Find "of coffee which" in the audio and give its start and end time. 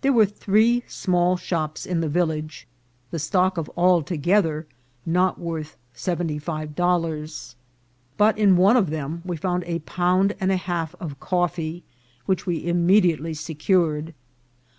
10.98-12.46